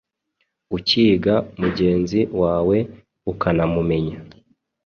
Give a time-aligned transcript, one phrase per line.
[0.77, 2.77] ukiga mugenzi wawe
[3.31, 4.17] ukamumenya